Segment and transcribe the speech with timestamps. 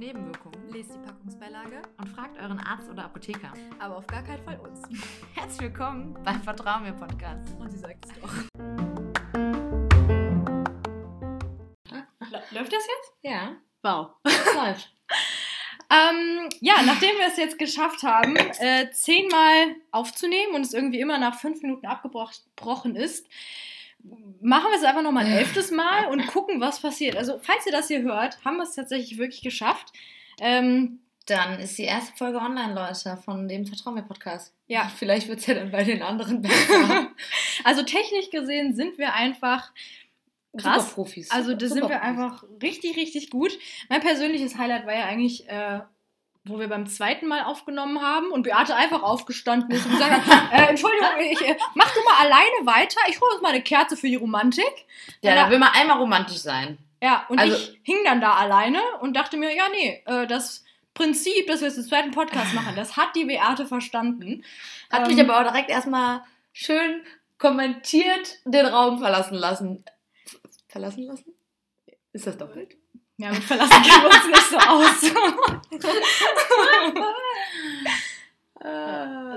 [0.00, 0.72] Nebenwirkungen.
[0.72, 3.52] Lest die Packungsbeilage, Und fragt euren Arzt oder Apotheker.
[3.78, 4.80] aber auf gar keinen Fall uns.
[5.34, 7.54] Herzlich willkommen beim Vertrauen mir Podcast.
[7.58, 8.32] Und sie sagt es doch.
[12.50, 13.12] Läuft das jetzt?
[13.22, 14.12] Ja, Wow.
[14.24, 14.90] das läuft.
[15.92, 21.18] Ähm, ja, nachdem wir es jetzt geschafft haben, äh, zehnmal aufzunehmen und es irgendwie immer
[21.18, 23.26] nach fünf Minuten abgebrochen ist,
[24.40, 27.16] machen wir es einfach nochmal ein elftes Mal und gucken, was passiert.
[27.16, 29.92] Also, falls ihr das hier hört, haben wir es tatsächlich wirklich geschafft.
[30.40, 34.52] Ähm, Dann ist die erste Folge online, Leute, von dem Vertrauen mir Podcast.
[34.66, 34.88] Ja.
[34.96, 37.08] Vielleicht wird es ja dann bei den anderen besser.
[37.64, 39.72] also, technisch gesehen sind wir einfach
[40.56, 40.82] krass.
[40.82, 41.30] Superprofis.
[41.30, 43.58] Also da sind wir einfach richtig, richtig gut.
[43.88, 45.80] Mein persönliches Highlight war ja eigentlich, äh,
[46.44, 50.52] wo wir beim zweiten Mal aufgenommen haben und Beate einfach aufgestanden ist und gesagt hat,
[50.52, 53.96] äh, Entschuldigung, ich, äh, mach du mal alleine weiter, ich hole uns mal eine Kerze
[53.96, 54.86] für die Romantik.
[55.22, 56.78] Ja, da- will man einmal romantisch sein.
[57.02, 60.64] Ja, und Also- ich hing dann da alleine und dachte mir, ja, nee, äh, das
[60.94, 64.44] Prinzip, dass wir jetzt den zweiten Podcast machen, das hat die Beate verstanden.
[64.90, 66.22] Hat Ähm, mich aber auch direkt erstmal
[66.52, 67.02] schön
[67.38, 69.84] kommentiert den Raum verlassen lassen.
[70.68, 71.32] Verlassen lassen?
[72.12, 72.76] Ist das doppelt?
[73.20, 75.02] Ja, mit verlassen wir uns nicht so aus.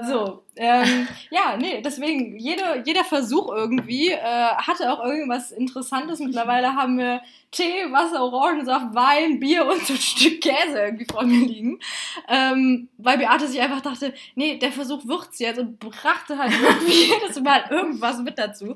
[0.05, 6.19] So, ähm, ja, nee, deswegen, jede, jeder Versuch irgendwie äh, hatte auch irgendwas Interessantes.
[6.19, 7.21] Mittlerweile haben wir
[7.53, 11.79] Tee, Wasser, Orangensaft, Wein, Bier und so ein Stück Käse irgendwie vor mir liegen.
[12.27, 16.91] Ähm, weil Beate sich einfach dachte, nee, der Versuch wird's jetzt und brachte halt irgendwie
[17.21, 18.75] jedes Mal irgendwas mit dazu.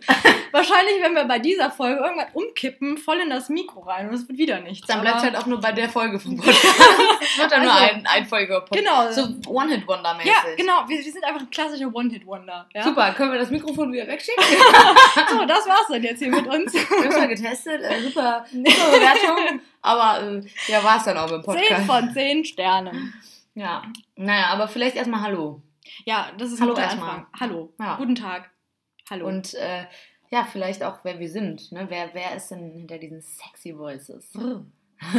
[0.51, 4.27] Wahrscheinlich, wenn wir bei dieser Folge irgendwann umkippen, voll in das Mikro rein und es
[4.27, 4.87] wird wieder nichts.
[4.87, 6.65] Dann bleibt halt auch nur bei der Folge vom Podcast.
[7.21, 8.79] Es wird dann nur Also, ein einfolgiger Podcast.
[8.79, 9.11] Genau.
[9.11, 10.31] So One-Hit-Wonder-mäßig.
[10.31, 10.87] ja, genau.
[10.87, 12.67] Wir, wir sind einfach ein klassischer One-Hit-Wonder.
[12.73, 12.83] Ja?
[12.83, 14.43] Super, können wir das Mikrofon wieder wegschicken?
[15.29, 16.73] So, das war's dann jetzt hier mit uns.
[16.73, 19.61] Wir haben getestet, äh, super, super Bewertung.
[19.81, 21.75] Aber äh, ja, war es dann auch mit dem Podcast.
[21.75, 23.13] 10 von 10 Sternen.
[23.53, 23.83] Ja,
[24.15, 25.61] naja, aber vielleicht erstmal Hallo.
[26.05, 26.89] Ja, das ist Hallo ein.
[26.89, 27.27] Anfang.
[27.39, 27.73] Hallo.
[27.79, 27.95] Ja.
[27.95, 28.51] Guten Tag.
[29.09, 29.27] Hallo.
[29.27, 29.85] Und äh,
[30.29, 31.71] ja, vielleicht auch, wer wir sind.
[31.71, 31.85] Ne?
[31.89, 34.31] Wer, wer ist denn hinter diesen sexy Voices?
[34.35, 34.63] oh
[34.99, 35.01] Gott.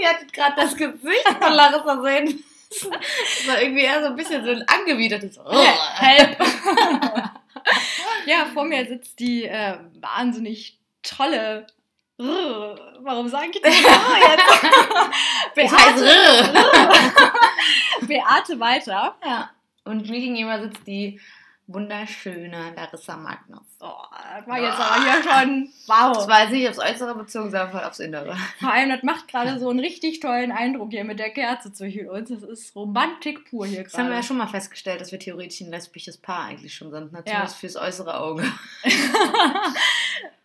[0.00, 2.42] Ihr hattet gerade das Gesicht von Larissa sehen.
[2.70, 5.38] Das war irgendwie eher so ein bisschen so ein angewidertes.
[5.94, 6.38] Help.
[8.26, 11.66] ja, vor mir sitzt die äh, wahnsinnig tolle.
[12.18, 14.44] Warum sage ich das jetzt?
[15.56, 17.32] Ich heiße Rrr.
[18.06, 19.16] Beate weiter.
[19.24, 19.50] Ja.
[19.84, 21.20] Und mir gegenüber sitzt die
[21.68, 23.62] wunderschöne Larissa Magnus.
[23.80, 23.92] Oh,
[24.36, 25.68] das war jetzt aber hier schon.
[25.86, 26.16] Wow.
[26.16, 28.36] Das war jetzt nicht aufs Äußere bezogen, sondern aufs Innere.
[28.58, 32.08] Vor allem, das macht gerade so einen richtig tollen Eindruck hier mit der Kerze zwischen
[32.08, 32.30] uns.
[32.30, 34.26] Das ist Romantik pur hier Das haben wir ja gerade.
[34.26, 37.12] schon mal festgestellt, dass wir theoretisch ein lesbisches Paar eigentlich schon sind.
[37.12, 37.22] Ne?
[37.26, 37.46] Ja.
[37.46, 38.44] Fürs äußere Auge.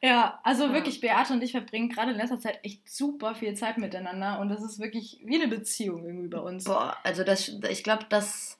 [0.01, 0.73] Ja, also Ja.
[0.73, 4.49] wirklich, Beate und ich verbringen gerade in letzter Zeit echt super viel Zeit miteinander und
[4.49, 6.65] das ist wirklich wie eine Beziehung irgendwie bei uns.
[6.65, 8.59] Boah, also das, ich glaube, dass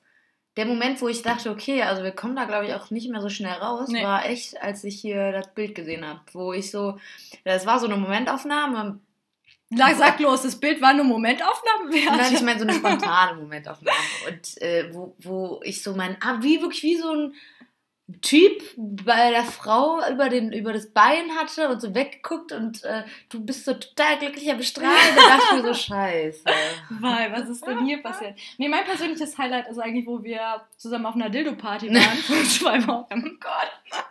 [0.58, 3.22] der Moment, wo ich dachte, okay, also wir kommen da, glaube ich, auch nicht mehr
[3.22, 4.04] so schnell raus, Nee.
[4.04, 7.00] war echt, als ich hier das Bild gesehen habe, wo ich so,
[7.44, 9.00] das war so eine Momentaufnahme.
[9.70, 11.90] Na, sag los, das Bild war eine Momentaufnahme.
[12.16, 13.98] Nein, ich meine so eine spontane Momentaufnahme.
[14.28, 17.34] Und äh, wo, wo ich so mein, ah, wie wirklich wie so ein
[18.22, 23.04] Typ bei der Frau über, den, über das Bein hatte und so weggeguckt und äh,
[23.30, 25.16] du bist so total glücklicher bestrahlt.
[25.16, 26.44] Da dachte ich mir so, scheiße.
[27.00, 28.38] Weil, was ist denn hier passiert?
[28.58, 32.88] Nee, mein persönliches Highlight ist eigentlich, wo wir zusammen auf einer Dildo-Party waren vor zwei
[32.88, 33.24] Wochen.
[33.26, 34.04] Oh Gott.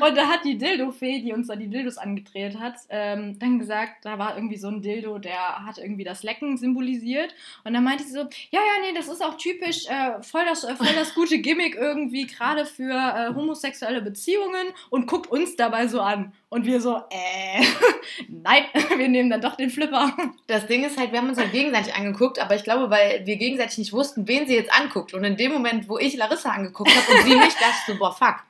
[0.00, 4.04] Und da hat die Dildo-Fee, die uns da die Dildos angedreht hat, ähm, dann gesagt,
[4.04, 7.34] da war irgendwie so ein Dildo, der hat irgendwie das Lecken symbolisiert.
[7.64, 10.64] Und dann meinte sie so, ja, ja, nee, das ist auch typisch, äh, voll, das,
[10.64, 15.86] äh, voll das gute Gimmick irgendwie, gerade für äh, homosexuelle Beziehungen und guckt uns dabei
[15.86, 16.32] so an.
[16.48, 17.62] Und wir so, äh,
[18.28, 18.64] nein,
[18.96, 20.16] wir nehmen dann doch den Flipper.
[20.46, 23.36] Das Ding ist halt, wir haben uns halt gegenseitig angeguckt, aber ich glaube, weil wir
[23.36, 25.12] gegenseitig nicht wussten, wen sie jetzt anguckt.
[25.12, 27.98] Und in dem Moment, wo ich Larissa angeguckt habe und sie mich, dachte ich so,
[27.98, 28.49] boah, fuck.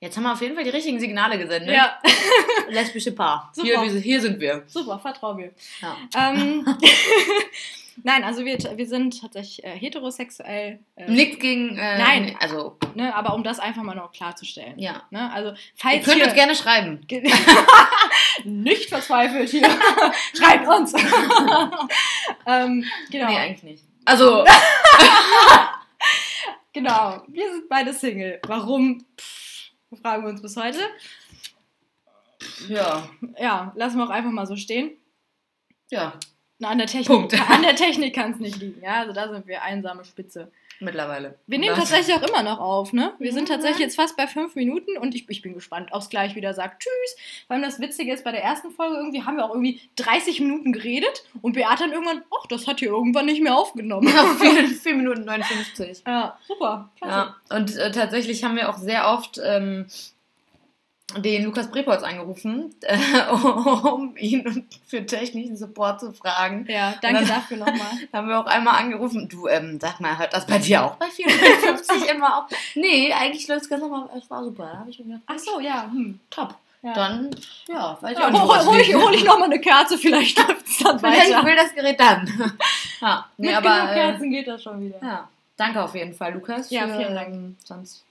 [0.00, 1.74] Jetzt haben wir auf jeden Fall die richtigen Signale gesendet.
[1.74, 1.98] Ja.
[2.70, 3.50] Lesbische Paar.
[3.54, 3.82] Super.
[3.82, 4.62] Hier, hier sind wir.
[4.66, 5.52] Super, vertrau mir.
[5.82, 5.96] Ja.
[6.16, 6.64] Ähm,
[8.02, 10.78] Nein, also wir, wir sind tatsächlich äh, heterosexuell.
[10.96, 11.76] Äh, Nichts gegen.
[11.76, 12.36] Äh, Nein.
[12.40, 14.78] Also, Ne, aber um das einfach mal noch klarzustellen.
[14.78, 15.02] ja.
[15.10, 17.06] Ne, also, Ihr falls könnt ihr uns gerne schreiben.
[18.44, 19.68] nicht verzweifelt hier,
[20.34, 20.94] schreibt uns.
[22.46, 23.84] ähm, genau, Nee, eigentlich nicht.
[24.06, 24.44] Also,
[26.72, 27.22] genau.
[27.28, 28.40] Wir sind beide Single.
[28.46, 29.04] Warum?
[29.18, 29.39] Pff,
[29.96, 30.78] fragen wir uns bis heute.
[32.68, 33.08] ja.
[33.38, 34.92] Ja, lassen wir auch einfach mal so stehen.
[35.90, 36.14] Ja.
[36.58, 37.50] Na, an der Technik, Punkt.
[37.50, 38.82] an der Technik kann es nicht liegen.
[38.82, 40.52] Ja, also da sind wir einsame Spitze.
[40.80, 41.38] Mittlerweile.
[41.46, 41.90] Wir nehmen Was?
[41.90, 43.12] tatsächlich auch immer noch auf, ne?
[43.18, 46.08] Wir sind tatsächlich jetzt fast bei fünf Minuten und ich, ich bin gespannt, ob es
[46.08, 47.16] gleich wieder sagt Tschüss.
[47.46, 50.40] Vor allem das Witzige ist, bei der ersten Folge irgendwie haben wir auch irgendwie 30
[50.40, 54.08] Minuten geredet und Beate dann irgendwann, ach, das hat hier irgendwann nicht mehr aufgenommen.
[54.08, 56.02] Ja, 4, 4 Minuten 59.
[56.06, 56.90] Ja, super.
[56.96, 57.34] Klasse.
[57.50, 59.86] Ja, und äh, tatsächlich haben wir auch sehr oft ähm,
[61.18, 62.96] den Lukas Brepolz angerufen, äh,
[63.32, 66.66] um ihn für technischen Support zu fragen.
[66.68, 67.90] Ja, danke dann- dafür nochmal.
[68.12, 71.06] Haben wir auch einmal angerufen, du, ähm, sag mal, hört das bei dir auch bei
[71.10, 72.44] 450 immer auf?
[72.74, 74.70] Nee, eigentlich läuft es ganz normal, es war super.
[74.72, 75.84] Da habe ich mir gedacht, Ach so, ja.
[75.90, 76.20] Hm.
[76.30, 76.54] top.
[76.82, 76.92] ja.
[76.94, 77.30] Dann,
[77.68, 80.38] ja, weiß ich ja, auch nicht, hol, hol, ich, hol ich nochmal eine Kerze, vielleicht
[80.38, 81.44] läuft es dann Vielleicht weiter.
[81.46, 82.52] will das Gerät dann.
[83.00, 84.98] ja, nee, Mit aber, genug äh, Kerzen geht das schon wieder.
[85.02, 86.70] ja, danke auf jeden Fall, Lukas.
[86.70, 87.34] Ja, für, vielen Dank.
[87.34, 88.04] ähm, Sonst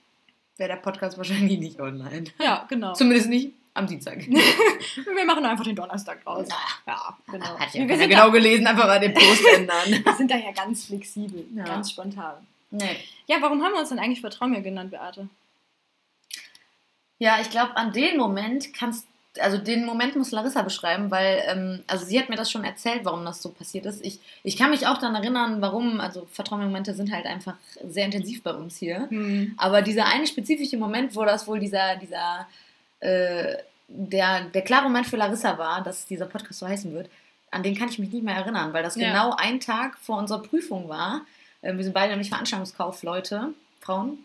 [0.60, 2.24] wäre der Podcast wahrscheinlich nicht online.
[2.38, 2.92] Ja, genau.
[2.92, 4.18] Zumindest nicht am Dienstag.
[4.28, 6.46] Wir machen einfach den Donnerstag draus.
[6.86, 7.58] Ja, genau.
[7.58, 9.76] Hat ja wir, sind genau gelesen, einfach mal den Post ändern.
[9.90, 11.64] da, wir sind da ja ganz flexibel, Ja.
[11.64, 12.46] ganz spontan.
[12.70, 12.96] nee.
[13.26, 15.28] Ja, warum haben wir uns denn eigentlich Vertrauen mir genannt, Beate?
[17.18, 19.06] Ja, ich glaube, an den Moment kannst
[19.38, 23.04] also den Moment muss Larissa beschreiben, weil, ähm, also sie hat mir das schon erzählt,
[23.04, 24.04] warum das so passiert ist.
[24.04, 27.54] Ich, ich kann mich auch daran erinnern, warum, also Vertrauensmomente sind halt einfach
[27.86, 29.08] sehr intensiv bei uns hier.
[29.08, 29.54] Hm.
[29.56, 32.48] Aber dieser eine spezifische Moment, wo das wohl dieser, dieser,
[33.00, 33.56] äh,
[33.88, 37.08] der, der klare Moment für Larissa war, dass dieser Podcast so heißen wird,
[37.52, 39.08] an den kann ich mich nicht mehr erinnern, weil das Ja.
[39.08, 41.22] genau ein Tag vor unserer Prüfung war.
[41.62, 43.48] Äh, wir sind beide nämlich Veranstaltungskaufleute,
[43.80, 44.18] Frauen.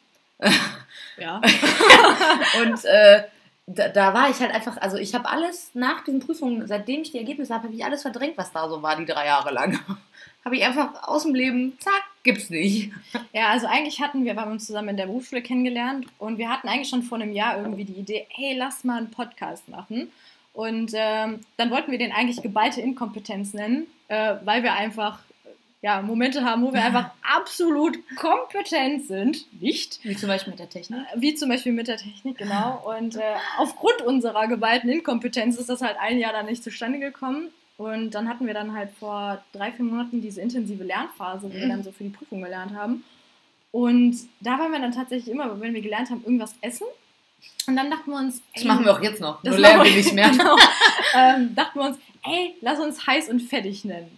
[1.17, 1.41] Ja.
[2.61, 3.23] Und äh,
[3.67, 7.11] da, da war ich halt einfach, also ich habe alles nach diesen Prüfungen, seitdem ich
[7.11, 9.79] die Ergebnisse habe, habe ich alles verdrängt, was da so war, die drei Jahre lang.
[10.45, 12.91] habe ich einfach aus dem Leben, zack, gibt's nicht.
[13.33, 16.49] Ja, also eigentlich hatten wir, wir haben uns zusammen in der Berufsschule kennengelernt und wir
[16.49, 20.11] hatten eigentlich schon vor einem Jahr irgendwie die Idee, hey, lass mal einen Podcast machen.
[20.53, 25.19] Und ähm, dann wollten wir den eigentlich geballte Inkompetenz nennen, äh, weil wir einfach
[25.85, 29.45] ja, Momente haben, wo wir einfach absolut kompetent sind.
[29.61, 29.99] Nicht.
[30.03, 30.99] Wie zum Beispiel mit der Technik.
[31.15, 32.81] Wie zum Beispiel mit der Technik, genau.
[32.97, 33.21] Und äh,
[33.59, 37.49] aufgrund unserer geballten Inkompetenz ist das halt ein Jahr dann nicht zustande gekommen.
[37.77, 41.65] Und dann hatten wir dann halt vor drei, vier Monaten diese intensive Lernphase, wo wir
[41.65, 41.69] Mhm.
[41.69, 43.03] dann so für die Prüfung gelernt haben.
[43.71, 46.87] Und da waren wir dann tatsächlich immer, wenn wir gelernt haben, irgendwas essen.
[47.67, 49.41] Und dann dachten wir uns, Das ey, machen wir auch jetzt noch.
[49.43, 50.29] das Nur lernen wir nicht mehr.
[50.31, 50.55] Genau.
[51.15, 54.09] ähm, dachten wir uns, ey, lass uns heiß und fettig nennen.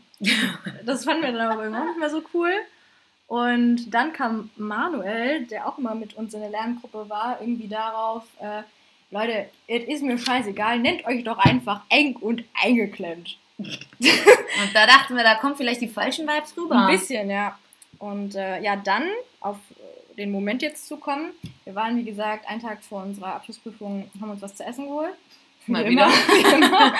[0.85, 2.51] Das fanden wir dann aber irgendwann nicht mehr so cool.
[3.27, 8.23] Und dann kam Manuel, der auch immer mit uns in der Lerngruppe war, irgendwie darauf,
[8.39, 8.63] äh,
[9.11, 13.37] Leute, es ist mir scheißegal, nennt euch doch einfach eng und eingeklemmt.
[13.57, 16.87] Und da dachten wir, da kommen vielleicht die falschen Vibes rüber.
[16.87, 17.57] Ein bisschen, ja.
[17.99, 19.03] Und äh, ja, dann
[19.39, 19.57] auf
[20.17, 21.31] den Moment jetzt zu kommen.
[21.63, 25.13] Wir waren, wie gesagt, einen Tag vor unserer Abschlussprüfung, haben uns was zu essen geholt.
[25.67, 26.93] Mal Wie immer, wie immer.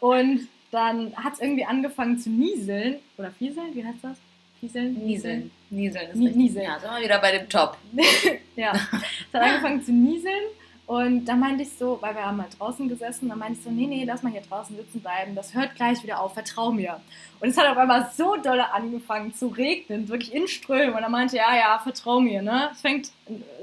[0.00, 2.96] Und dann hat es irgendwie angefangen zu nieseln.
[3.16, 4.16] Oder fieseln, wie heißt das?
[4.58, 4.94] Fieseln?
[4.94, 5.50] Nieseln.
[5.70, 6.36] Nieseln ist richtig.
[6.36, 6.64] Nieseln.
[6.64, 7.78] Ja, sind wir wieder bei dem Top.
[8.54, 10.42] Ja, es hat angefangen zu nieseln
[10.86, 13.70] und da meinte ich so, weil wir haben mal draußen gesessen, da meinte ich so,
[13.70, 17.00] nee, nee, lass mal hier draußen sitzen bleiben, das hört gleich wieder auf, vertrau mir.
[17.40, 21.08] Und es hat auf einmal so dolle angefangen zu regnen, wirklich in Strömen und er
[21.08, 23.10] meinte, ja, ja, vertrau mir, ne, es fängt,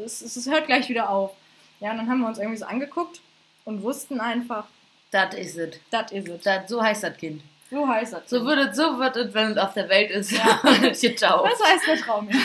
[0.03, 1.35] es, es, es hört gleich wieder auf.
[1.81, 3.21] Ja, und dann haben wir uns irgendwie so angeguckt
[3.63, 4.65] und wussten einfach,
[5.11, 5.75] Das ist es.
[5.89, 6.41] das is it.
[6.45, 7.41] Das- So heißt das Kind.
[7.71, 8.29] So heißt das.
[8.29, 10.31] So wird es, so wird es, wenn es auf der Welt ist.
[10.31, 10.59] Ja.
[10.93, 11.51] Hier taucht.
[11.51, 12.33] das heißt vertrau mir.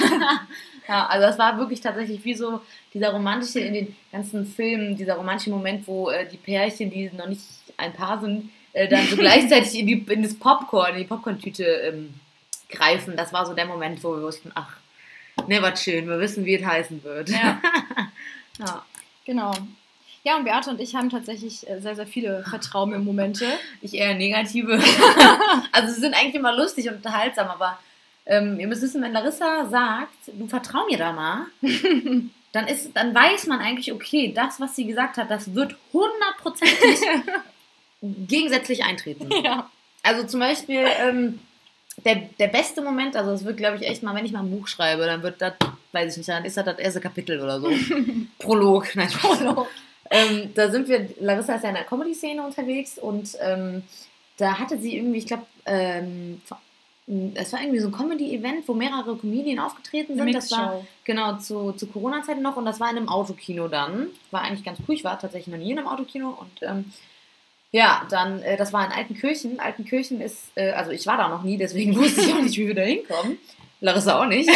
[0.87, 2.61] Ja, also das war wirklich tatsächlich wie so
[2.93, 7.27] dieser romantische in den ganzen Filmen, dieser romantische Moment, wo äh, die Pärchen, die noch
[7.27, 7.41] nicht
[7.79, 11.65] ein Paar sind, äh, dann so gleichzeitig in, die, in das Popcorn, in die Popcorn-Tüte
[11.65, 12.13] ähm,
[12.69, 13.17] greifen.
[13.17, 14.77] Das war so der Moment, wo wir wussten, ach,
[15.49, 17.31] ne, was schön, wir wissen, wie es heißen wird.
[17.31, 17.59] Ja.
[18.59, 18.85] Ja.
[19.25, 19.53] Genau.
[20.27, 23.47] Ja, und Beate und ich haben tatsächlich äh, sehr, sehr viele Vertrau mir Momente.
[23.83, 24.83] Ich eher negative.
[25.73, 27.79] also sie sind eigentlich immer lustig und unterhaltsam, aber
[28.25, 31.47] ähm, ihr müsst wissen, wenn Larissa sagt, du vertrau mir da mal,
[32.53, 37.01] dann, ist, dann weiß man eigentlich, okay, das, was sie gesagt hat, das wird hundertprozentig
[38.01, 39.29] gegensätzlich eintreten.
[39.45, 39.71] ja.
[40.03, 41.39] Also zum Beispiel ähm,
[42.03, 44.51] der, der beste Moment, also es wird, glaube ich, echt mal, wenn ich mal ein
[44.51, 45.53] Buch schreibe, dann wird das,
[45.93, 47.71] weiß ich nicht, dann ist das das erste Kapitel oder so.
[48.39, 49.69] Prolog, nein, Prolog.
[50.15, 53.83] Ähm, da sind wir, Larissa ist ja in der Comedy-Szene unterwegs und ähm,
[54.37, 56.41] da hatte sie irgendwie, ich glaube, ähm,
[57.35, 60.33] es war irgendwie so ein Comedy-Event, wo mehrere Comedien aufgetreten sind.
[60.33, 64.07] Das war genau zu, zu Corona-Zeiten noch und das war in einem Autokino dann.
[64.31, 64.95] War eigentlich ganz cool.
[64.95, 66.93] Ich war tatsächlich noch nie in einem Autokino und ähm,
[67.73, 69.59] ja, dann, äh, das war in Altenkirchen.
[69.59, 72.69] Altenkirchen ist, äh, also ich war da noch nie, deswegen wusste ich auch nicht, wie
[72.69, 73.39] wir da hinkommen.
[73.81, 74.49] Larissa auch nicht.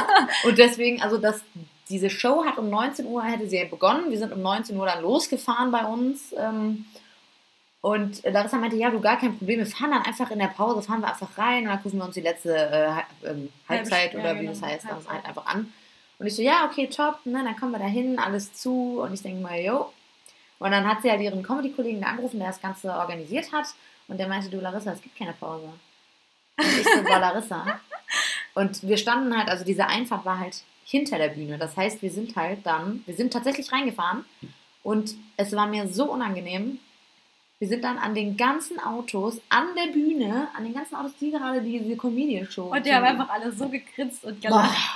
[0.44, 1.40] und deswegen, also das,
[1.88, 4.10] diese Show hat um 19 Uhr, hätte sie ja begonnen.
[4.10, 6.34] Wir sind um 19 Uhr dann losgefahren bei uns.
[6.36, 6.84] Ähm,
[7.80, 10.82] Und Larissa meinte, ja, du gar kein Problem, wir fahren dann einfach in der Pause,
[10.82, 14.18] fahren wir einfach rein und dann gucken wir uns die letzte äh, ähm, Halbzeit ja,
[14.20, 15.72] oder wie genau, das heißt, dann halt einfach an.
[16.18, 19.00] Und ich so, ja, okay, top, ne, dann kommen wir da hin, alles zu.
[19.02, 19.92] Und ich denke mal, jo.
[20.58, 23.66] Und dann hat sie halt ihren Comedy-Kollegen angerufen, der das Ganze organisiert hat.
[24.08, 25.68] Und der meinte, du Larissa, es gibt keine Pause.
[26.58, 27.80] Und ich so, boah, Larissa.
[28.56, 31.58] Und wir standen halt, also diese Einfahrt war halt hinter der Bühne.
[31.58, 34.24] Das heißt, wir sind halt dann, wir sind tatsächlich reingefahren
[34.82, 36.78] und es war mir so unangenehm.
[37.58, 41.32] Wir sind dann an den ganzen Autos, an der Bühne, an den ganzen Autos, die
[41.32, 42.72] gerade diese Comedian-Show.
[42.72, 44.48] Und die haben einfach alle so gegrinst und Boah,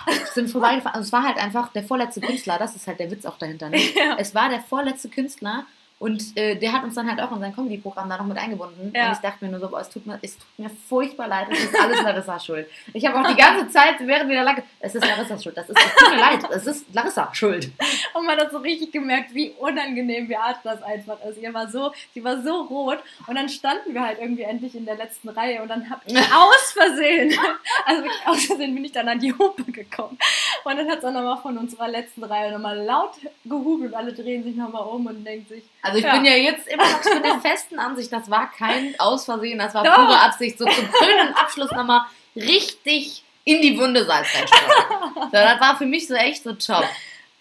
[0.06, 0.26] gelacht.
[0.34, 0.94] sind vorbeigefahren.
[0.94, 3.68] Also es war halt einfach der vorletzte Künstler, das ist halt der Witz auch dahinter.
[3.68, 3.76] Ne?
[3.94, 4.16] Ja.
[4.18, 5.66] Es war der vorletzte Künstler
[6.00, 8.90] und äh, der hat uns dann halt auch in sein Comedy-Programm da noch mit eingebunden.
[8.94, 9.08] Ja.
[9.08, 11.48] Und ich dachte mir nur so, boah, es tut mir, es tut mir furchtbar leid,
[11.50, 12.66] es ist alles Larissas Schuld.
[12.94, 15.68] Ich habe auch die ganze Zeit, während wir da lagen, es ist Larissas Schuld, das
[15.68, 17.70] ist, es tut mir leid, es ist Larissa Schuld.
[18.14, 21.36] Und man hat so richtig gemerkt, wie unangenehm Beate das einfach ist.
[21.36, 23.00] Ihr war so, sie war so rot.
[23.26, 26.16] Und dann standen wir halt irgendwie endlich in der letzten Reihe und dann hab ich
[26.16, 27.38] aus Versehen,
[27.84, 30.18] also wirklich aus Versehen bin ich dann an die Hupe gekommen.
[30.64, 33.12] Und dann hat es auch nochmal von unserer letzten Reihe nochmal laut
[33.44, 36.12] gehubelt und alle drehen sich nochmal um und denken sich, Also ich Ja.
[36.14, 39.84] bin ja jetzt immer noch bin der festen Ansicht, das war kein Ausversehen, das war
[39.84, 39.94] Doch.
[39.94, 42.02] pure Absicht, so zum grünen Abschluss nochmal
[42.36, 46.84] richtig in die Wunde Salz so, das war für mich so echt so top.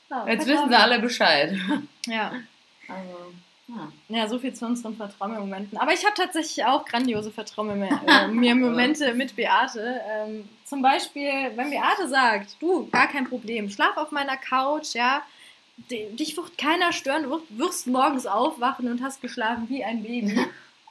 [0.09, 1.55] ja, Jetzt wissen sie alle Bescheid.
[2.07, 2.31] Ja.
[2.87, 3.33] Also,
[4.07, 4.27] ja.
[4.27, 5.77] So viel zu unseren Vertrauensmomenten.
[5.77, 8.27] Aber ich habe tatsächlich auch grandiose Vertrauen äh,
[9.13, 10.01] mit Beate.
[10.09, 15.21] Ähm, zum Beispiel, wenn Beate sagt, du, gar kein Problem, schlaf auf meiner Couch, ja,
[15.89, 20.39] dich wird keiner stören, du wirst- morgens aufwachen und hast geschlafen wie ein Baby.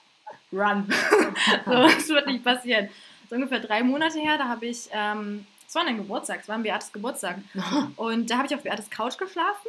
[0.53, 0.87] Run.
[1.67, 2.89] so, das wird nicht passieren.
[3.29, 6.55] So ungefähr drei Monate her, da habe ich, ähm, es war ein Geburtstag, es war
[6.57, 7.37] ein Beates Geburtstag.
[7.97, 9.69] Und da habe ich auf Beates Couch geschlafen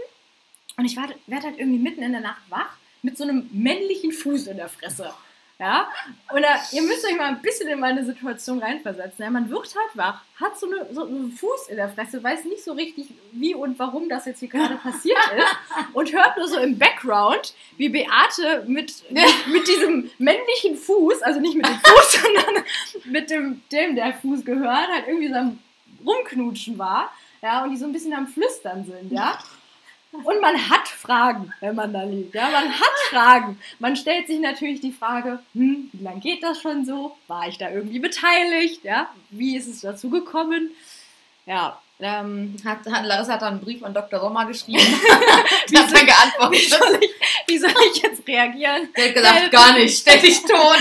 [0.78, 4.14] und ich werde werd halt irgendwie mitten in der Nacht wach mit so einem männlichen
[4.14, 5.14] Fuß in der Fresse.
[5.60, 5.89] Ja?
[6.34, 9.24] Und da, ihr müsst euch mal ein bisschen in meine Situation reinversetzen.
[9.24, 9.30] Ja?
[9.30, 12.63] Man wird halt wach, hat so, eine, so einen Fuß in der Fresse, weiß nicht
[12.63, 16.58] so richtig, wie und warum das jetzt hier gerade passiert ist und hört nur so
[16.60, 22.12] im Background, wie Beate mit, mit, mit diesem männlichen Fuß, also nicht mit dem Fuß,
[22.22, 22.63] sondern
[23.06, 25.60] mit dem, dem der Fuß gehört, halt irgendwie so am
[26.06, 27.12] Rumknutschen war.
[27.42, 29.39] Ja, und die so ein bisschen am Flüstern sind, ja.
[30.12, 32.34] Und man hat Fragen, wenn man da liegt.
[32.34, 33.60] Ja, man hat Fragen.
[33.78, 37.16] Man stellt sich natürlich die Frage, hm, wie lange geht das schon so?
[37.28, 38.84] War ich da irgendwie beteiligt?
[38.84, 40.72] Ja, wie ist es dazu gekommen?
[41.46, 44.22] Ja, ähm, Hat, hat, Larissa hat dann einen Brief an Dr.
[44.22, 44.79] Sommer geschrieben.
[45.70, 46.70] Die hat dann wie geantwortet.
[46.70, 47.12] soll ich,
[47.48, 48.88] wie soll ich jetzt reagieren?
[48.96, 50.77] Der hat gesagt, gar nicht, stell dich tot.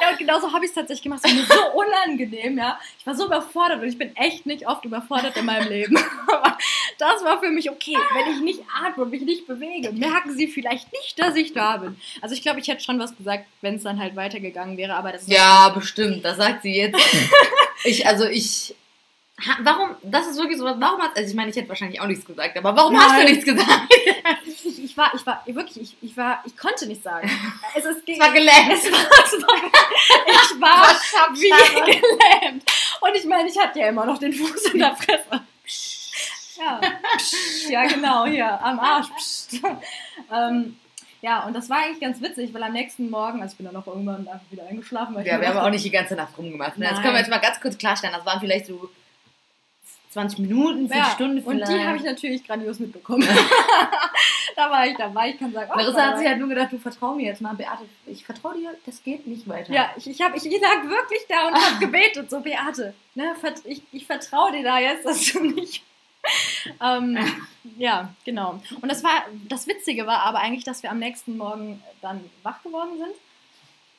[0.00, 1.20] Ja, und genauso habe ich es tatsächlich gemacht.
[1.22, 2.78] Es war mir so unangenehm, ja.
[2.98, 5.98] Ich war so überfordert und ich bin echt nicht oft überfordert in meinem Leben.
[6.26, 6.56] Aber
[6.98, 7.96] das war für mich okay.
[8.14, 11.76] Wenn ich nicht atme und mich nicht bewege, merken sie vielleicht nicht, dass ich da
[11.76, 11.96] bin.
[12.22, 15.12] Also ich glaube, ich hätte schon was gesagt, wenn es dann halt weitergegangen wäre, aber
[15.12, 16.98] das Ja, bestimmt, das sagt sie jetzt.
[17.84, 18.74] Ich, also ich.
[19.40, 22.06] Ha, warum, das ist wirklich so, warum hat, also ich meine, ich hätte wahrscheinlich auch
[22.06, 23.26] nichts gesagt, aber warum hast du Nein.
[23.26, 23.92] nichts gesagt?
[24.46, 27.28] ich, ich, war, ich war, wirklich, ich, ich war, ich konnte nicht sagen.
[27.74, 28.72] Es ist Es war gelähmt.
[28.72, 32.64] Es war, es war, ich war wie gelähmt.
[33.00, 35.42] Und ich meine, ich hatte ja immer noch den Fuß in der Fresse.
[36.56, 36.80] Ja,
[37.68, 39.08] ja genau, hier, am Arsch.
[40.32, 40.76] Ähm,
[41.20, 43.74] ja, und das war eigentlich ganz witzig, weil am nächsten Morgen, also ich bin dann
[43.74, 45.16] noch irgendwann einfach wieder eingeschlafen.
[45.24, 46.78] Ja, wir haben auch nicht die ganze Nacht rumgemacht.
[46.78, 46.84] Ne?
[46.84, 47.02] Das Nein.
[47.02, 48.14] können wir jetzt mal ganz kurz klarstellen.
[48.14, 48.90] Das waren vielleicht so
[50.14, 51.72] 20 Minuten, 4 ja, Stunden Und vielleicht.
[51.72, 53.28] die habe ich natürlich grandios mitbekommen.
[54.56, 56.78] da war ich dabei, ich kann sagen, oh, Larissa hat sich halt nur gedacht, du
[56.78, 59.72] vertrau mir jetzt mal, Beate, ich vertraue dir, das geht nicht weiter.
[59.72, 63.82] Ja, ich, ich, hab, ich, lag wirklich da und habe gebetet, so Beate, ne, ich,
[63.90, 65.82] ich vertraue dir da jetzt, dass du nicht.
[66.80, 67.18] ähm,
[67.76, 68.60] ja, genau.
[68.80, 72.62] Und das war, das Witzige war aber eigentlich, dass wir am nächsten Morgen dann wach
[72.62, 73.14] geworden sind.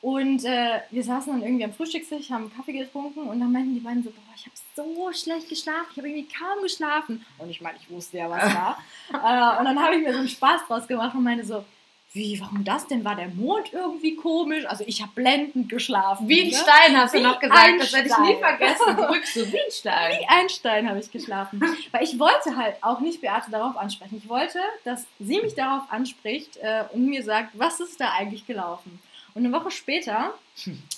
[0.06, 3.80] Und äh, wir saßen dann irgendwie am Frühstückstisch, haben Kaffee getrunken und dann meinten die
[3.80, 7.26] beiden so, boah, ich habe so schlecht geschlafen, ich habe irgendwie kaum geschlafen.
[7.40, 8.78] Und ich meine, ich wusste ja, was war.
[9.10, 11.66] äh, und dann habe ich mir so einen Spaß draus gemacht und meinte so,
[12.14, 13.04] wie, warum das denn?
[13.04, 14.66] War der Mond irgendwie komisch?
[14.68, 16.30] Also ich habe blendend geschlafen.
[16.30, 16.54] Wie ein ne?
[16.54, 18.96] Stein hast du Wie noch gesagt, das werde ich nie vergessen.
[18.96, 20.20] Zurück so wie ein Stein.
[20.20, 21.64] Wie ein Stein habe ich geschlafen.
[21.92, 24.22] Weil ich wollte halt auch nicht Beate darauf ansprechen.
[24.24, 28.46] Ich wollte, dass sie mich darauf anspricht äh, und mir sagt, was ist da eigentlich
[28.46, 29.02] gelaufen.
[29.36, 30.34] Und eine Woche später,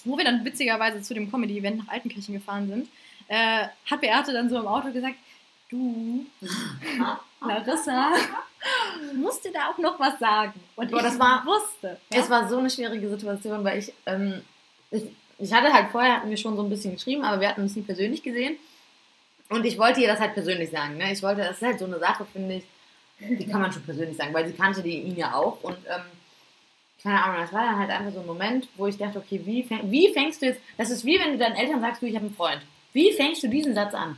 [0.05, 2.87] wo wir dann witzigerweise zu dem Comedy-Event nach Altenkirchen gefahren sind,
[3.27, 5.15] äh, hat Beate dann so im Auto gesagt,
[5.69, 6.25] du,
[7.45, 8.11] Larissa,
[9.43, 10.53] dir da auch noch was sagen.
[10.75, 11.99] Und Boah, ich war- wusste.
[12.11, 12.19] Ja?
[12.21, 14.41] Es war so eine schwierige Situation, weil ich, ähm,
[14.91, 15.03] ich,
[15.39, 17.75] ich hatte halt vorher, hatten wir schon so ein bisschen geschrieben, aber wir hatten uns
[17.75, 18.55] nie persönlich gesehen.
[19.49, 20.97] Und ich wollte ihr das halt persönlich sagen.
[20.97, 21.11] Ne?
[21.11, 22.63] Ich wollte, das ist halt so eine Sache, finde ich,
[23.19, 25.63] die kann man schon persönlich sagen, weil sie kannte die ihn ja auch.
[25.63, 26.01] Und ähm,
[27.03, 29.63] keine Ahnung, das war dann halt einfach so ein Moment, wo ich dachte, okay, wie,
[29.63, 32.15] fäng, wie fängst du jetzt, das ist wie wenn du deinen Eltern sagst, du, ich
[32.15, 32.61] habe einen Freund.
[32.93, 34.17] Wie fängst du diesen Satz an?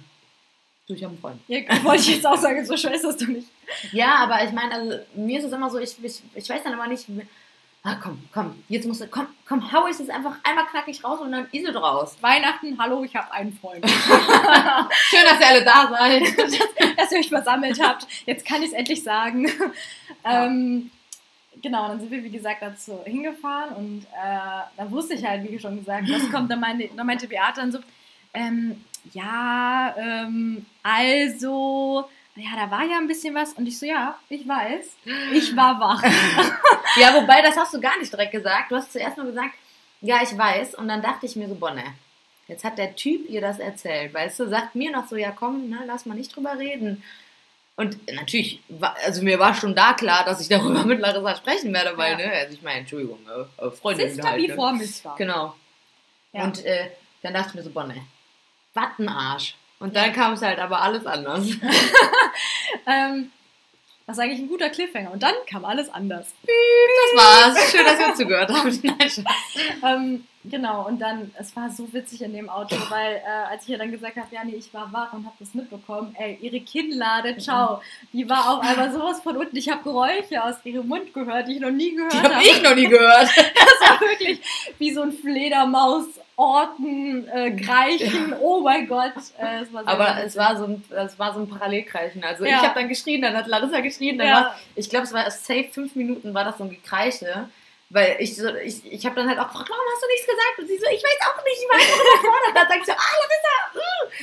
[0.88, 1.42] Du, ich habe einen Freund.
[1.48, 3.48] Ja, wollte ich jetzt auch sagen, so ist das doch nicht.
[3.92, 6.74] Ja, aber ich meine, also mir ist es immer so, ich, ich, ich weiß dann
[6.74, 7.06] immer nicht,
[7.84, 11.20] ah, komm, komm, jetzt musst du, komm, komm, hau ich es einfach einmal knackig raus
[11.20, 12.18] und dann ist es raus.
[12.22, 13.88] Weihnachten, hallo, ich habe einen Freund.
[13.90, 16.24] Schön, dass ihr alle da seid.
[16.98, 18.08] dass ihr euch versammelt habt.
[18.26, 19.52] Jetzt kann ich es endlich sagen.
[20.24, 20.92] Ähm,
[21.62, 25.60] genau, dann sind wir, wie gesagt, dazu hingefahren und äh, dann wusste ich halt, wie
[25.60, 26.52] schon gesagt, was kommt.
[26.52, 27.80] Dann, meine, dann meinte Beate dann so,
[28.34, 33.54] ähm, ja, ähm, also, ja, da war ja ein bisschen was.
[33.54, 34.98] Und ich so, ja, ich weiß,
[35.34, 36.04] ich war wach.
[36.96, 38.72] Ja, wobei, das hast du gar nicht direkt gesagt.
[38.72, 39.54] Du hast zuerst nur gesagt,
[40.02, 40.74] ja, ich weiß.
[40.74, 41.84] Und dann dachte ich mir so, Bonne,
[42.48, 44.14] jetzt hat der Typ ihr das erzählt.
[44.14, 47.04] Weißt du, sagt mir noch so, ja komm, ne, lass mal nicht drüber reden.
[47.80, 48.60] Und natürlich,
[49.06, 52.28] also mir war schon da klar, dass ich darüber mit Larissa sprechen werde, weil, Ja.
[52.28, 54.54] ne, also ich meine, Entschuldigung, äh, äh, Freundin Sister halt, wie ne?
[54.54, 55.16] vor Mister.
[55.18, 55.56] Genau.
[56.34, 56.44] Ja.
[56.44, 56.90] Und äh,
[57.24, 57.96] dann dachte ich mir so, Bonne,
[58.74, 59.56] was ein Arsch.
[59.80, 61.48] Und dann kam es halt aber alles anders.
[62.86, 63.32] Ähm,
[64.06, 65.12] das ist eigentlich ein guter Cliffhanger.
[65.12, 66.28] Und dann kam alles anders.
[66.42, 67.72] Das war's.
[67.72, 68.84] Schön, dass ihr zugehört habt.
[68.84, 69.26] Nein.
[69.84, 73.70] Ähm, genau, und dann, es war so witzig in dem Auto, weil äh, als ich
[73.70, 76.60] ihr dann gesagt habe, ja, nee, ich war wach und habe das mitbekommen, ey, ihre
[76.60, 77.82] Kinnlade, ciao,
[78.14, 79.56] die war auf einmal sowas von unten.
[79.56, 82.36] Ich habe Geräusche aus ihrem Mund gehört, die ich noch nie gehört Die habe.
[82.36, 83.30] habe ich noch nie gehört.
[83.80, 84.42] Das war wirklich
[84.78, 89.14] wie so ein Fledermaus, Orten, äh, Greichen, oh mein Gott.
[89.38, 92.24] Äh, es Aber es war so ein, es war so ein Parallelkreischen.
[92.24, 92.58] Also Ja.
[92.58, 94.34] ich habe dann geschrien, dann hat Larissa geschrien, dann Ja.
[94.36, 97.50] war, ich glaube, es war safe fünf Minuten war das so ein Gekreiche.
[97.92, 100.60] Weil ich so, ich, ich habe dann halt auch gefragt, warum hast du nichts gesagt?
[100.60, 102.56] Und sie so, ich weiß auch nicht, ich war einfach überfordert.
[102.56, 103.16] Dann sag ich so, ah,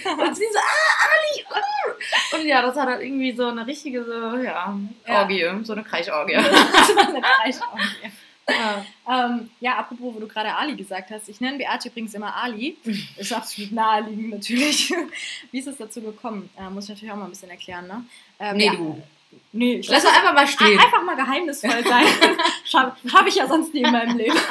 [0.04, 0.22] Larissa, uh.
[0.22, 2.36] Und sie so, ah, Ali, uh.
[2.36, 5.20] Und ja, das war dann irgendwie so eine richtige, so, ja, Ja.
[5.20, 6.36] Orgie, so eine Kreichorgie.
[6.36, 8.12] eine Greichorgie.
[8.48, 8.84] ja.
[9.08, 11.28] Ähm, ja, apropos, wo du gerade Ali gesagt hast.
[11.28, 12.76] Ich nenne Beate übrigens immer Ali.
[13.16, 14.92] Ist absolut naheliegend natürlich.
[15.50, 16.50] Wie ist es dazu gekommen?
[16.56, 18.04] Äh, muss ich natürlich auch mal ein bisschen erklären, ne?
[18.38, 19.02] Ähm, Nee, ja, du.
[19.52, 20.78] Nee, ich Lass doch einfach mal stehen.
[20.78, 22.06] einfach mal geheimnisvoll sein.
[22.64, 24.36] Schaffe schaff ich ja sonst nie in meinem Leben.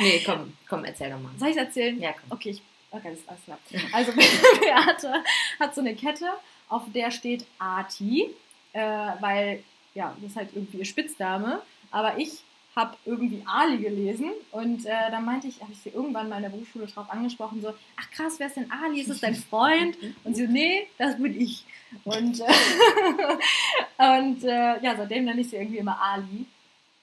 [0.00, 1.32] Nee, komm, komm, erzähl doch mal.
[1.38, 2.00] Soll ich erzählen?
[2.00, 2.30] Ja, komm.
[2.30, 3.58] Okay, ich, okay, das ist alles klar.
[3.92, 4.12] Also,
[4.60, 5.12] Beate
[5.58, 6.30] hat so eine Kette,
[6.68, 8.28] auf der steht Arti,
[8.74, 8.80] äh,
[9.20, 11.62] weil, ja, das ist halt irgendwie ihr Spitzname.
[11.90, 12.30] Aber ich
[12.78, 16.42] habe irgendwie Ali gelesen und äh, dann meinte ich, habe ich sie irgendwann mal in
[16.44, 19.00] der Berufsschule drauf angesprochen, so, ach krass, wer ist denn Ali?
[19.00, 19.96] Ist es dein Freund?
[20.24, 21.64] Und sie so, nee, das bin ich.
[22.04, 22.44] Und, äh,
[23.98, 26.46] und äh, ja, seitdem nenne ich sie irgendwie immer Ali.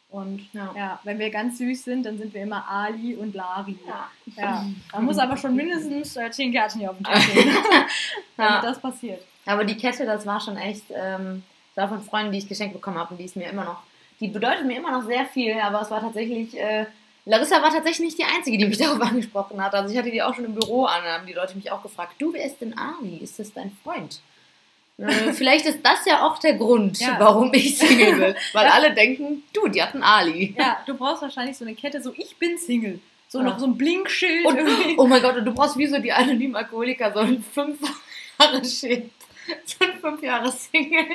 [0.10, 0.74] Und Ja.
[0.78, 3.78] ja, wenn wir ganz süß sind, dann sind wir immer Ali und Lari.
[3.86, 4.10] Ja.
[4.38, 7.50] Ja, man muss aber schon mindestens äh, 10 Kärtchen hier auf dem Tisch stehen,
[8.38, 8.62] damit Ja.
[8.62, 9.22] das passiert.
[9.46, 11.44] Aber die Kette, das war schon echt, ähm,
[11.76, 13.84] das war von Freunden, die ich geschenkt bekommen habe und die ist mir immer noch,
[14.28, 16.86] die bedeutet mir immer noch sehr viel, aber es war tatsächlich, äh,
[17.26, 19.74] Larissa war tatsächlich nicht die Einzige, die mich darauf angesprochen hat.
[19.74, 21.82] Also ich hatte die auch schon im Büro an, da haben die Leute mich auch
[21.84, 23.18] gefragt, du, wer ist denn Ali?
[23.18, 24.20] Ist das dein Freund?
[24.98, 27.16] Äh, Vielleicht ist das ja auch der Grund, Ja.
[27.20, 28.36] warum ich Single bin.
[28.54, 30.56] Weil alle denken, du, die hatten Ali.
[30.58, 33.00] Ja, du brauchst wahrscheinlich so eine Kette, so ich bin Single.
[33.28, 33.46] So Ja.
[33.46, 34.46] noch so ein Blinkschild.
[34.46, 34.96] Und, irgendwie.
[34.98, 37.80] oh mein Gott, und du brauchst wie so die anonymen Alkoholiker so ein fünf
[38.40, 39.10] Jahre Shit.
[39.66, 41.06] So ein fünf Jahre Single.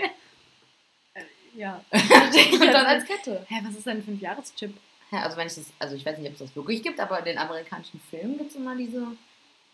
[1.54, 1.80] Ja.
[1.92, 3.44] Und dann als Kette.
[3.48, 4.74] Hä, was ist denn ein 5-Jahres-Chip?
[5.12, 7.18] Ja, also wenn ich das, also ich weiß nicht, ob es das wirklich gibt, aber
[7.18, 9.06] in den amerikanischen Filmen gibt es immer diese,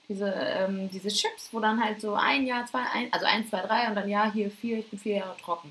[0.08, 3.60] diese, ähm, diese Chips, wo dann halt so ein Jahr, zwei, ein, also eins, zwei,
[3.60, 5.70] drei und dann ja, hier vier, ich bin vier Jahre trocken.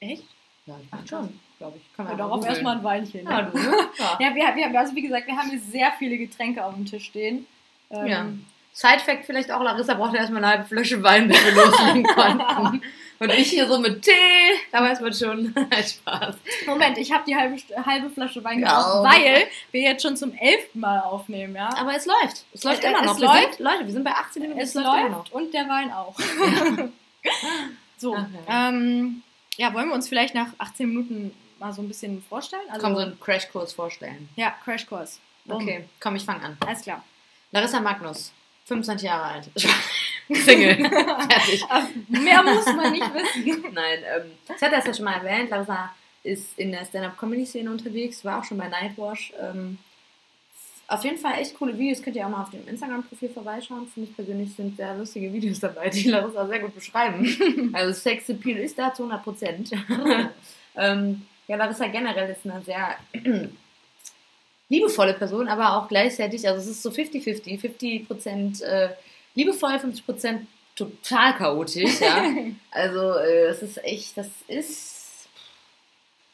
[0.00, 0.24] Echt?
[0.66, 1.96] Ja, ich meine schon, glaube ich.
[1.96, 2.84] Kann Ja, man darauf mal erstmal ein.
[2.84, 3.24] Weinchen.
[3.24, 3.72] Ja, du, ne?
[3.98, 4.18] Ja.
[4.20, 7.04] Ja, wir, wir, also wie gesagt, wir haben hier sehr viele Getränke auf dem Tisch
[7.06, 7.46] stehen.
[7.90, 8.26] Ähm, Ja.
[8.72, 12.82] Side-Fact vielleicht auch, Larissa brauchte erstmal eine halbe Flasche Wein, bis wir loslegen konnten.
[13.20, 14.10] Und ich hier so mit Tee,
[14.70, 15.52] da weiß man schon,
[15.88, 16.36] Spaß.
[16.66, 19.02] Moment, ich habe die halbe, halbe Flasche Wein Ja.
[19.02, 21.68] weil wir jetzt schon zum elften Mal aufnehmen, ja?
[21.76, 22.44] Aber es läuft.
[22.52, 23.18] Es läuft Es- immer es noch.
[23.20, 23.54] wir läuft.
[23.56, 24.60] Sind, Leute, wir sind bei 18 Minuten.
[24.60, 25.32] Es immer läuft noch.
[25.32, 26.14] und der Wein auch.
[27.98, 29.22] so, Ach, ähm,
[29.56, 32.62] ja, wollen wir uns vielleicht nach 18 Minuten mal so ein bisschen vorstellen?
[32.70, 34.28] Also, Komm, so einen Crashkurs vorstellen.
[34.36, 35.20] ja, Crashkurs.
[35.48, 36.56] Okay, komm, ich fange an.
[36.66, 37.02] Alles klar.
[37.52, 38.32] Larissa Magnus,
[38.68, 39.50] 25 Jahre alt.
[40.28, 40.76] Single.
[40.90, 41.64] Fertig.
[42.08, 43.62] Mehr muss man nicht wissen.
[43.72, 45.50] Nein, ähm, ich hatte das ja schon mal erwähnt.
[45.50, 49.32] Larissa ist in der Stand-Up-Comedy-Szene unterwegs, war auch schon bei Nightwash.
[49.40, 49.78] Ähm,
[50.86, 52.02] auf jeden Fall echt coole Videos.
[52.02, 53.86] Könnt ihr auch mal auf dem Instagram-Profil vorbeischauen.
[53.88, 57.70] Finde ich persönlich sind sehr lustige Videos dabei, die Larissa sehr gut beschreiben.
[57.74, 59.70] Also Sex-Appeal ist da zu 100 Prozent.
[60.76, 62.96] ähm, ja, Larissa generell ist eine sehr
[64.68, 68.90] liebevolle Person, aber auch gleichzeitig, also es ist so 50-50, 50 Prozent äh,
[69.34, 72.24] liebevoll, 50 Prozent total chaotisch, ja.
[72.70, 75.28] Also äh, es ist echt, das ist,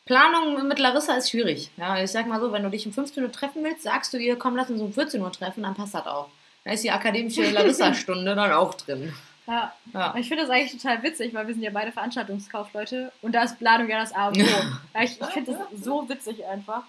[0.05, 1.71] Planung mit Larissa ist schwierig.
[1.77, 4.19] Ja, ich sag mal so, wenn du dich um 15 Uhr treffen willst, sagst du
[4.19, 6.29] ihr, komm, lass uns um 14 Uhr treffen, dann passt das auch.
[6.65, 9.15] Da ist die akademische Larissa-Stunde dann auch drin.
[9.47, 9.73] Ja.
[9.93, 10.15] Ja.
[10.19, 13.59] Ich finde das eigentlich total witzig, weil wir sind ja beide Veranstaltungskaufleute und da ist
[13.59, 14.41] Planung ja das A und O.
[14.95, 16.83] Ja, ich ich finde das so witzig einfach.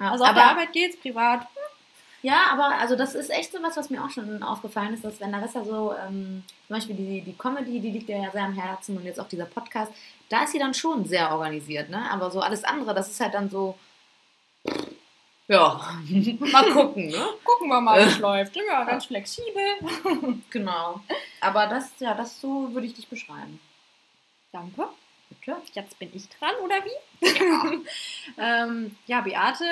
[0.00, 1.46] Ja, Also auf aber, der Arbeit geht's, privat.
[2.22, 5.20] ja, aber also das ist echt so was, was mir auch schon aufgefallen ist, dass
[5.20, 8.54] wenn Larissa so, ähm, zum Beispiel die, die Comedy, die liegt ihr ja sehr am
[8.54, 9.92] Herzen und jetzt auch dieser Podcast,
[10.30, 12.10] da ist sie dann schon sehr organisiert, ne?
[12.10, 13.78] Aber so alles andere, das ist halt dann so,
[15.48, 15.80] ja,
[16.38, 17.26] mal gucken, ne?
[17.44, 18.54] Gucken wir mal, wie es läuft.
[18.54, 19.62] Sind wir ja ganz flexibel.
[20.50, 21.00] Genau.
[21.40, 23.58] Aber das, ja, das so würde ich dich beschreiben.
[24.52, 24.88] Danke.
[25.72, 27.26] Jetzt bin ich dran, oder wie?
[28.38, 29.64] ähm, ja, Beate,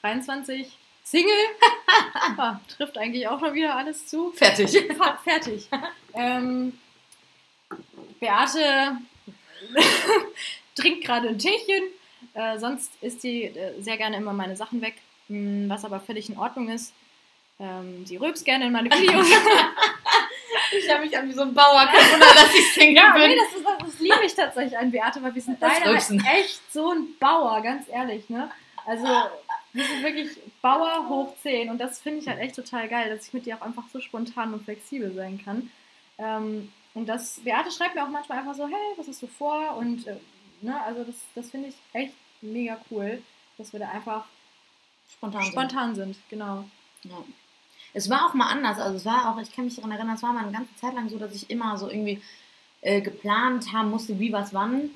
[0.00, 0.66] 23,
[1.04, 1.32] Single.
[2.68, 4.32] trifft eigentlich auch schon wieder alles zu.
[4.32, 4.84] Fertig.
[5.24, 5.68] Fertig.
[6.14, 6.78] ähm,
[8.20, 8.96] Beate
[10.76, 11.84] trinkt gerade ein Teechen.
[12.34, 14.94] Äh, sonst isst sie äh, sehr gerne immer meine Sachen weg,
[15.28, 16.92] Hm, was aber völlig in Ordnung ist.
[17.58, 19.26] Ähm, sie rülpst gerne in meine Videos.
[20.78, 21.86] Ich habe mich an wie so ein Bauer.
[21.86, 23.30] Kein Wunder, dass ich Single ja, bin.
[23.30, 26.72] nee, das, ist, das liebe ich tatsächlich an Beate, weil wir sind beide halt echt
[26.72, 28.28] so ein Bauer, ganz ehrlich.
[28.28, 28.50] Ne?
[28.86, 29.06] Also,
[29.72, 30.28] wir sind wirklich
[30.60, 33.56] Bauer hoch 10 und das finde ich halt echt total geil, dass ich mit dir
[33.56, 35.70] auch einfach so spontan und flexibel sein kann.
[36.18, 39.76] Ähm, und das, Beate schreibt mir auch manchmal einfach so, hey, was hast du vor?
[39.76, 40.16] Und äh,
[40.60, 43.22] ne, also das, das finde ich echt mega cool,
[43.56, 44.26] dass wir da einfach
[45.10, 45.44] Spontan.
[45.44, 46.64] spontan sind, genau.
[47.04, 47.24] Ja.
[47.94, 48.78] Es war auch mal anders.
[48.78, 50.94] Also es war auch, ich kann mich daran erinnern, es war mal eine ganze Zeit
[50.94, 52.22] lang so, dass ich immer so irgendwie
[52.80, 54.90] äh, geplant haben musste, wie was wann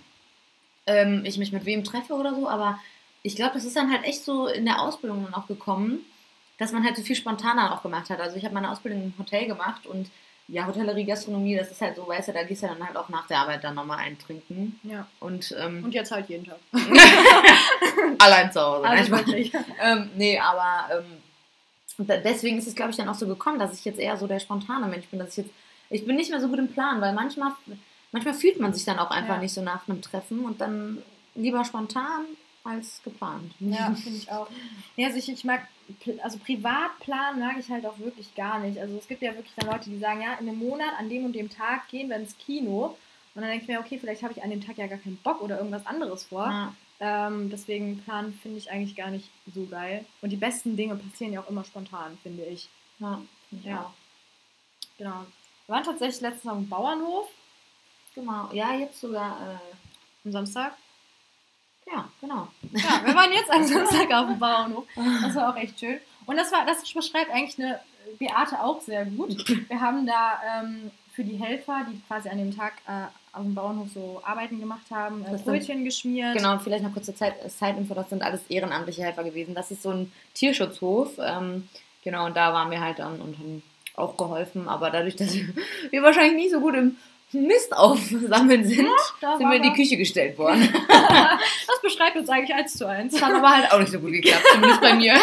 [0.87, 2.49] ähm, ich mich mit wem treffe oder so.
[2.49, 2.79] Aber
[3.23, 6.01] ich glaube, das ist dann halt echt so in der Ausbildung dann auch gekommen,
[6.59, 8.21] dass man halt so viel spontaner auch gemacht hat.
[8.21, 10.11] Also ich habe meine Ausbildung im Hotel gemacht und
[10.49, 13.09] ja, Hotellerie, Gastronomie, das ist halt so, weißt du, da gehst du dann halt auch
[13.09, 14.79] nach der Arbeit dann nochmal eintrinken.
[14.85, 15.09] Ja.
[15.19, 16.59] Und, ähm, Und jetzt halt jeden Tag.
[18.21, 18.85] allein zu Hause.
[18.85, 19.53] Also wirklich.
[19.83, 21.05] ähm, nee, aber ähm,
[21.99, 24.41] deswegen ist es, glaube ich, dann auch so gekommen, dass ich jetzt eher so der
[24.41, 25.51] spontane Mensch bin, dass ich jetzt,
[25.91, 27.53] ich bin nicht mehr so gut im Plan, weil manchmal,
[28.13, 29.41] manchmal fühlt man sich dann auch einfach Ja.
[29.41, 31.03] nicht so nach einem Treffen und dann
[31.35, 32.25] lieber spontan
[32.65, 33.53] als geplant.
[33.61, 34.49] Ja, finde ich auch.
[34.97, 35.67] Ja, also ich, ich mag,
[36.23, 38.79] also Privatplan mag ich halt auch wirklich gar nicht.
[38.79, 41.25] Also es gibt ja wirklich dann Leute, die sagen, ja, in einem Monat, an dem
[41.25, 42.97] und dem Tag gehen wir ins Kino.
[43.35, 45.19] Und dann denke ich mir, okay, vielleicht habe ich an dem Tag ja gar keinen
[45.19, 46.47] Bock oder irgendwas anderes vor.
[46.47, 46.75] Ja.
[47.01, 50.05] Ähm, deswegen Plan finde ich eigentlich gar nicht so geil.
[50.23, 52.69] Und die besten Dinge passieren ja auch immer spontan, finde ich.
[52.99, 53.83] Ja, ich Ja.
[53.83, 53.91] auch.
[54.99, 55.27] Genau.
[55.67, 57.29] Wir waren tatsächlich letztens auf dem Bauernhof
[58.15, 58.49] Genau.
[58.53, 59.61] Ja, jetzt sogar,
[60.25, 60.73] am Samstag.
[61.87, 62.49] äh, ja, genau.
[62.73, 64.87] Ja, wir waren jetzt am Samstag auf dem Bauernhof.
[65.23, 66.01] Das war auch echt schön.
[66.25, 67.79] Und das war, das beschreibt eigentlich eine
[68.19, 69.47] Beate auch sehr gut.
[69.69, 73.07] Wir haben da ähm, für die Helfer, die quasi an dem Tag äh,
[73.37, 76.35] auf dem Bauernhof so Arbeiten gemacht haben, äh, Brötchen geschmiert.
[76.37, 79.55] Genau, vielleicht noch kurze Zeit, Zeitinfo, das sind alles ehrenamtliche Helfer gewesen.
[79.55, 81.11] Das ist so ein Tierschutzhof.
[81.19, 81.69] Ähm,
[82.03, 83.63] genau, und da waren wir halt dann und haben
[83.95, 84.69] auch geholfen.
[84.69, 85.35] Aber dadurch, dass
[85.91, 86.97] wir wahrscheinlich nicht so gut im
[87.33, 88.89] Mist aufsammeln sind,
[89.21, 89.73] Da sind wir in die.
[89.73, 90.69] Küche gestellt worden.
[91.67, 93.13] Das beschreibt uns eigentlich eins zu eins.
[93.13, 95.15] Das hat aber halt auch nicht so gut geklappt, zumindest bei mir.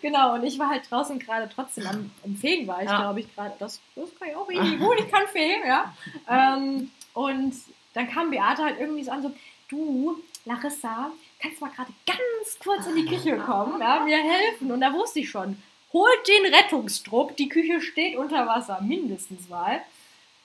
[0.00, 3.00] Genau, und ich war halt draußen gerade trotzdem am, am Fegen, war ich, Ja.
[3.00, 3.52] glaube ich, gerade.
[3.58, 5.92] Das, das kann ich auch richtig gut, ich kann fegen, ja.
[6.30, 7.52] ähm, und
[7.94, 9.34] dann kam Beate halt irgendwie so an, so,
[9.68, 11.10] du, Larissa,
[11.42, 14.70] kannst mal gerade ganz kurz in die Küche kommen, ja, mir helfen.
[14.70, 15.60] Und da wusste ich schon,
[15.92, 19.80] holt den Rettungstrupp, die Küche steht unter Wasser, mindestens mal.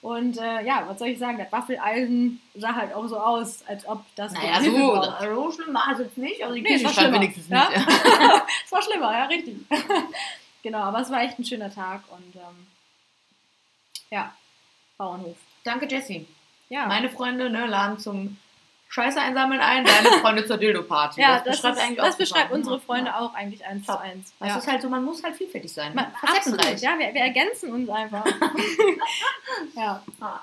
[0.02, 3.86] Und äh, ja, was soll ich sagen, das Waffeleisen sah halt auch so aus, als
[3.86, 4.32] ob das...
[4.32, 5.22] Naja, so, braucht.
[5.22, 6.42] so schlimm war es jetzt nicht.
[6.42, 7.68] Also die Nee, es Küche stand wenigstens Ja?
[7.68, 7.86] nicht.
[8.64, 9.58] es war schlimmer, ja, richtig.
[10.64, 12.66] genau, aber es war echt ein schöner Tag und ähm,
[14.10, 14.34] ja,
[14.98, 15.36] Bauernhof.
[15.62, 16.26] Danke, Jessie.
[16.68, 18.36] Ja, Meine Freunde ne, laden zum
[18.88, 21.20] Scheiße einsammeln ein, deine Freunde zur Dildo-Party.
[21.20, 22.80] ja das, beschreibt ist, eigentlich das beschreibt unsere.
[22.80, 23.20] Freunde Ja.
[23.20, 23.96] auch eigentlich eins Top.
[23.96, 24.32] zu eins.
[24.40, 24.56] Ja.
[24.56, 25.94] ist halt so, man muss halt vielfältig sein.
[25.94, 28.24] Man, absolut, ja, wir, wir ergänzen uns einfach.
[29.76, 30.02] ja.
[30.20, 30.40] Ah.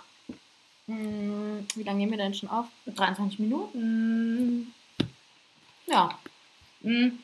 [0.87, 2.65] Hm, Wie lange nehmen wir denn schon auf?
[2.87, 4.73] 23 Minuten.
[5.85, 6.19] Ja.
[6.83, 7.19] Hm.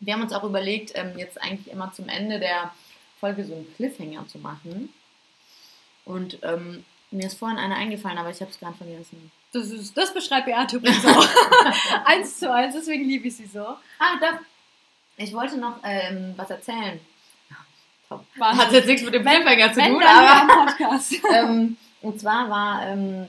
[0.00, 2.72] Wir haben uns auch überlegt, ähm, jetzt eigentlich immer zum Ende der
[3.20, 4.92] Folge so einen Cliffhanger zu machen.
[6.04, 9.30] Und ähm, mir ist vorhin einer eingefallen, aber ich habe es gerade vergessen.
[9.52, 11.28] Das, ist, das beschreibt Beate übrigens auch.
[12.04, 13.64] eins zu eins, deswegen liebe ich sie so.
[13.98, 14.38] Ah, doch.
[15.16, 17.00] Ich wollte noch ähm, was erzählen.
[18.36, 18.62] Wahnsinn.
[18.62, 20.22] Hat jetzt nichts mit dem Cliffhanger zu tun, aber...
[20.22, 21.14] ja am Podcast.
[21.34, 23.26] ähm, und zwar war ähm,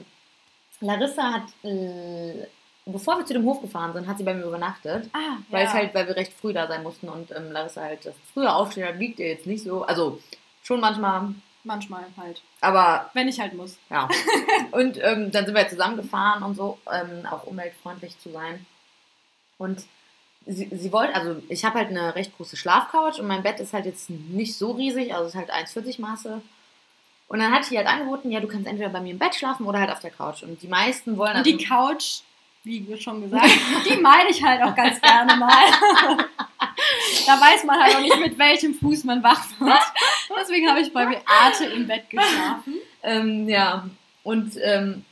[0.80, 2.46] Larissa hat, äh,
[2.86, 5.08] bevor wir zu dem Hof gefahren sind, hat sie bei mir übernachtet.
[5.12, 5.72] ah, Weil, ja.
[5.72, 8.86] halt, weil wir recht früh da sein mussten und ähm, Larissa halt das früher aufstehen
[8.86, 9.84] hat, liegt ihr jetzt nicht so.
[9.84, 10.20] Also
[10.62, 12.42] schon manchmal, Manchmal halt.
[12.60, 13.78] aber Wenn ich halt muss.
[13.90, 14.08] ja.
[14.70, 18.66] und ähm, dann sind wir halt zusammengefahren und so, ähm, auch umweltfreundlich zu sein.
[19.56, 19.84] Und
[20.46, 23.72] sie, sie wollte, also ich habe halt eine recht große Schlafcouch und mein Bett ist
[23.72, 26.42] halt jetzt nicht so riesig, also es ist halt 1,40 Maße.
[27.28, 29.66] Und dann hat sie halt angeboten, ja, du kannst entweder bei mir im Bett schlafen
[29.66, 30.42] oder halt auf der Couch.
[30.42, 32.20] Und die meisten wollen Und die Couch,
[32.62, 33.48] wie schon gesagt,
[33.88, 35.50] die meine ich halt auch ganz gerne mal.
[37.26, 39.82] da weiß man halt auch nicht, mit welchem Fuß man wach wird.
[40.40, 42.74] Deswegen habe ich bei Beate im Bett geschlafen.
[43.02, 43.86] Ähm, ja,
[44.22, 45.04] und ähm,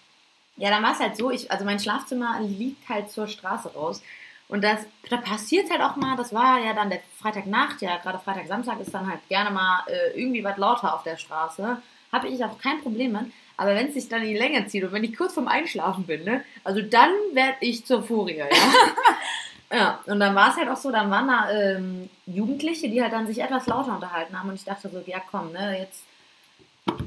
[0.56, 4.02] ja, dann war es halt so, ich, also mein Schlafzimmer liegt halt zur Straße raus.
[4.48, 8.18] Und das, da passiert halt auch mal, das war ja dann der Freitagnacht, ja, gerade
[8.18, 11.80] Freitag, Samstag ist dann halt gerne mal äh, irgendwie was lauter auf der Straße.
[12.12, 13.32] Habe ich auch kein Problem mit.
[13.56, 16.04] Aber wenn es sich dann in die Länge zieht und wenn ich kurz vorm Einschlafen
[16.04, 18.46] bin, ne, also dann werde ich zur Furie, ja.
[19.72, 23.12] ja, und dann war es halt auch so, dann waren da ähm, Jugendliche, die halt
[23.12, 26.02] dann sich etwas lauter unterhalten haben und ich dachte so, ja komm, ne, jetzt,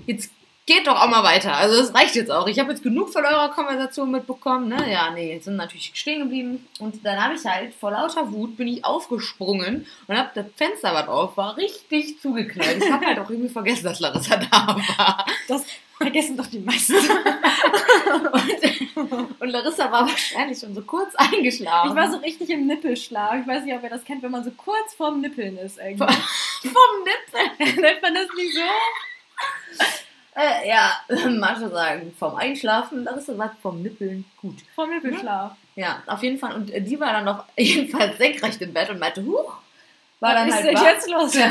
[0.07, 0.31] jetzt
[0.65, 1.55] geht doch auch mal weiter.
[1.55, 2.47] Also das reicht jetzt auch.
[2.47, 4.91] Ich habe jetzt genug von eurer Konversation mitbekommen, ne?
[4.91, 6.67] Ja, nee, sind natürlich stehen geblieben.
[6.79, 10.93] Und dann habe ich halt vor lauter Wut bin ich aufgesprungen und habe das Fenster,
[10.93, 12.83] was auf war, richtig zugeknallt.
[12.83, 15.25] Ich habe halt auch irgendwie vergessen, dass Larissa da war.
[15.47, 15.65] Das
[15.97, 16.95] vergessen doch die meisten.
[18.95, 21.91] Und, und Larissa war wahrscheinlich schon so kurz eingeschlafen.
[21.91, 23.35] Ich war so richtig im Nippelschlaf.
[23.41, 26.13] Ich weiß nicht, ob ihr das kennt, wenn man so kurz vorm Nippeln ist irgendwie.
[26.63, 27.81] vom Nippel.
[27.81, 28.61] Nennt man das nicht so?
[30.35, 30.99] Äh, ja,
[31.39, 34.25] manche sagen vom Einschlafen, Larissa sagt vom Nippeln.
[34.41, 34.57] Gut.
[34.75, 35.53] Vorm Nippelschlaf.
[35.75, 36.55] Ja, auf jeden Fall.
[36.55, 39.57] Und äh, die war dann auf jeden Fall senkrecht im Bett und meinte, huch,
[40.25, 41.33] war dann Was halt ist denn jetzt los?
[41.35, 41.49] Ja.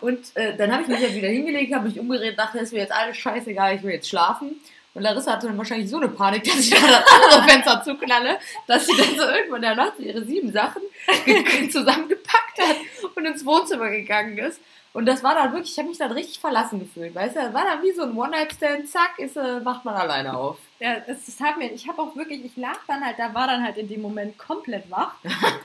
[0.00, 2.80] Und äh, dann habe ich mich halt wieder hingelegt, habe mich umgedreht, dachte, ist mir
[2.80, 4.60] jetzt alles scheißegal, ich will jetzt schlafen.
[4.94, 8.38] Und Larissa hatte dann wahrscheinlich so eine Panik, dass ich da das andere Fenster zuknalle,
[8.66, 10.82] dass sie dann so irgendwann in der Nacht ihre sieben Sachen
[11.24, 12.76] ge- zusammengepackt hat
[13.14, 14.60] und ins Wohnzimmer gegangen ist.
[14.94, 17.40] Und das war dann wirklich, ich habe mich dann richtig verlassen gefühlt, weißt du?
[17.40, 20.56] Das war dann wie so ein One-Night-Stand, zack, ist, äh, wacht man alleine auf.
[20.80, 23.46] Ja, das, das hat mir, ich habe auch wirklich, ich lag dann halt, da war
[23.46, 25.12] dann halt in dem Moment komplett wach.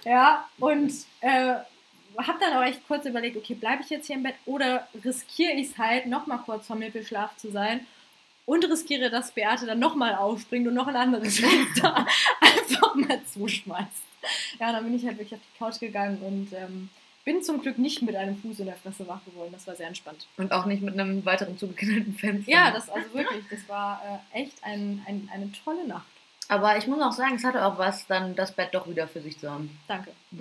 [0.04, 0.92] ja, und
[1.22, 1.54] äh,
[2.18, 5.54] habe dann auch echt kurz überlegt, okay, bleibe ich jetzt hier im Bett oder riskiere
[5.54, 7.86] ich es halt, nochmal kurz vorm Nippelschlaf zu sein
[8.46, 12.06] und riskiere, dass Beate dann nochmal aufspringt und noch ein anderes Fenster
[12.42, 14.04] einfach mal zuschmeißt.
[14.60, 16.90] Ja, dann bin ich halt wirklich auf die Couch gegangen und ähm,
[17.26, 19.52] bin zum Glück nicht mit einem Fuß in der Fresse wach geworden.
[19.52, 20.28] Das war sehr entspannt.
[20.38, 22.52] Und auch nicht mit einem weiteren zugeknallten Fenster.
[22.52, 26.06] Ja, das also wirklich, das war äh, echt ein, ein, eine tolle Nacht.
[26.54, 29.22] Aber ich muss auch sagen, es hatte auch was, dann das Bett doch wieder für
[29.22, 29.76] sich zu haben.
[29.88, 30.12] Danke.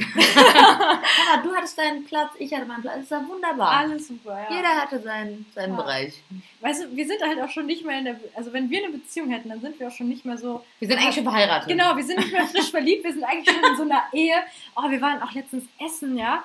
[1.32, 2.98] Aber du hattest deinen Platz, ich hatte meinen Platz.
[3.04, 3.70] Es war wunderbar.
[3.70, 4.54] Alles super, ja.
[4.56, 5.82] Jeder hatte seinen, seinen Ja.
[5.82, 6.22] Bereich.
[6.60, 8.92] Weißt du, wir sind halt auch schon nicht mehr in der, also wenn wir eine
[8.92, 11.68] Beziehung hätten, dann sind wir auch schon nicht mehr so, Wir sind eigentlich schon verheiratet.
[11.68, 14.36] genau, wir sind nicht mehr frisch verliebt, wir sind eigentlich schon in so einer Ehe.
[14.76, 16.42] Oh, wir waren auch letztens essen, ja.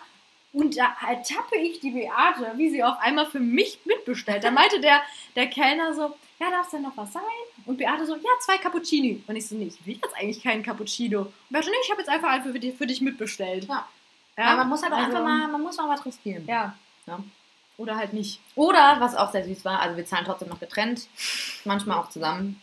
[0.53, 4.43] Und da ertappe ich die Beate, wie sie auf einmal für mich mitbestellt.
[4.43, 5.01] Da meinte der,
[5.35, 7.21] der Kellner so, ja, darf es denn noch was sein?
[7.67, 9.23] Und Beate so, ja, zwei Cappuccini.
[9.27, 11.21] Und ich so, nee, ich will jetzt eigentlich keinen Cappuccino.
[11.21, 13.65] Und Beate, nee, ich habe jetzt einfach einen für dich, für dich mitbestellt.
[13.65, 13.87] Ja.
[14.37, 16.45] Ja, man muss halt also, einfach mal, man muss mal was riskieren.
[16.47, 16.75] Ja.
[17.07, 17.19] Ja.
[17.77, 18.39] Oder halt nicht.
[18.55, 21.07] Oder, was auch sehr süß war, also wir zahlen trotzdem noch getrennt,
[21.63, 22.61] manchmal auch zusammen,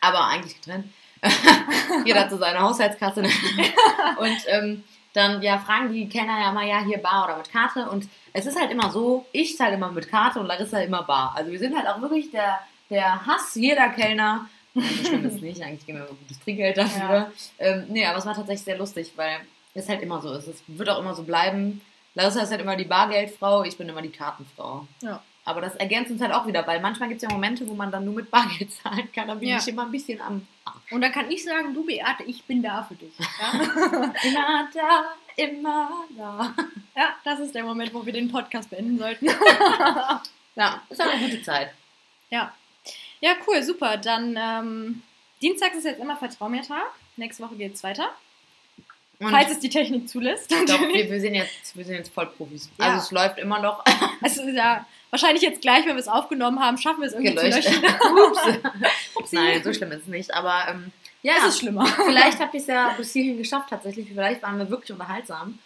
[0.00, 0.86] aber eigentlich getrennt.
[2.04, 3.22] Jeder hat so seine Haushaltskasse.
[4.18, 7.88] und ähm, dann ja, fragen die Kellner ja mal, ja, hier Bar oder mit Karte.
[7.88, 11.34] Und es ist halt immer so, ich zahle immer mit Karte und Larissa immer Bar.
[11.36, 14.48] Also wir sind halt auch wirklich der, der Hass jeder Kellner.
[14.74, 17.00] Nein, So schlimm ist es nicht, eigentlich geben wir immer gutes Trinkgeld dafür.
[17.10, 17.30] Ja.
[17.58, 19.40] Ähm, nee, aber es war tatsächlich sehr lustig, weil
[19.74, 20.46] es halt immer so ist.
[20.46, 21.80] Es wird auch immer so bleiben.
[22.14, 24.86] Larissa ist halt immer die Bargeldfrau, ich bin immer die Kartenfrau.
[25.02, 25.22] Ja.
[25.44, 27.90] Aber das ergänzt uns halt auch wieder, weil manchmal gibt es ja Momente, wo man
[27.90, 29.26] dann nur mit Bargeld zahlen kann.
[29.28, 29.56] Da bin Ja.
[29.58, 30.92] ich immer ein bisschen am Arsch.
[30.92, 33.12] Und dann kann ich sagen, du Beate, ich bin da für dich.
[33.18, 33.60] Ja?
[34.22, 35.04] Immer da,
[35.36, 36.54] immer da.
[36.96, 39.26] Ja, das ist der Moment, wo wir den Podcast beenden sollten.
[40.56, 41.70] Ja, ist auch eine gute Zeit.
[42.30, 42.52] ja.
[43.20, 43.96] Ja, cool, super.
[43.96, 45.02] Dann ähm,
[45.42, 46.90] Dienstag ist jetzt immer Vertrau mir Tag.
[47.16, 48.10] Nächste Woche geht's weiter.
[49.18, 50.50] Und Falls es die Technik zulässt.
[50.50, 52.70] ich glaube, wir, wir, sind jetzt, wir sind jetzt Vollprofis.
[52.78, 52.86] Ja.
[52.86, 53.84] Also es läuft immer noch
[54.22, 57.68] Also ja, wahrscheinlich jetzt gleich, wenn wir es aufgenommen haben, schaffen wir es irgendwie gelöscht.
[57.68, 58.62] zu löschen.
[59.16, 59.32] Ups.
[59.32, 60.34] Nein, so schlimm ist es nicht.
[60.34, 60.90] Aber ähm,
[61.22, 61.86] ja, Es ist schlimmer.
[61.86, 64.08] vielleicht habt ihr es ja bis hierhin geschafft tatsächlich.
[64.08, 65.58] Vielleicht waren wir wirklich unterhaltsam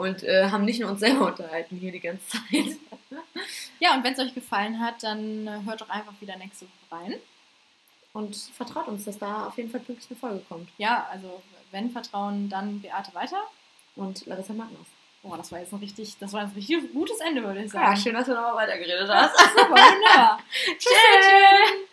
[0.00, 2.78] und äh, haben nicht nur uns selber unterhalten hier die ganze Zeit.
[3.78, 7.02] Ja, und wenn es euch gefallen hat, dann äh, hört doch einfach wieder nächste Woche
[7.02, 7.14] rein.
[8.12, 10.68] Und vertraut uns, dass da auf jeden Fall wirklich eine Folge kommt.
[10.78, 13.42] Ja, also wenn Vertrauen, dann Beate weiter.
[13.96, 14.86] Und Larissa Magnus.
[15.22, 17.70] Boah, das war jetzt ein richtig, das war jetzt ein richtig gutes Ende, würde ich
[17.70, 17.84] sagen.
[17.84, 19.38] Ja, schön, dass du nochmal weitergeredet hast.
[19.38, 20.40] Super, wunderbar.
[20.78, 21.89] Tschüss.